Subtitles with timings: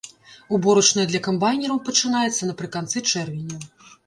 [0.57, 3.63] Уборачная для камбайнераў пачынаецца напрыканцы чэрвеня.